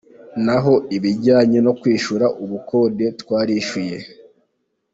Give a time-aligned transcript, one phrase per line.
[0.45, 3.97] Naho ibijyanye no kwishyura ubukode, twarishyuye.